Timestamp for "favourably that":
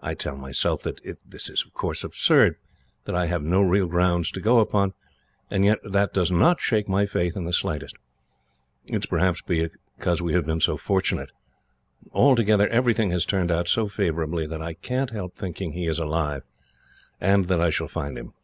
13.88-14.62